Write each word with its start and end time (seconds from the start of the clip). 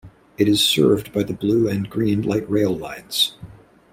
It 0.39 0.47
is 0.47 0.65
served 0.65 1.13
by 1.13 1.21
the 1.21 1.33
Blue 1.35 1.67
and 1.69 1.87
Green 1.87 2.23
light 2.23 2.49
rail 2.49 2.75
lines. 2.75 3.35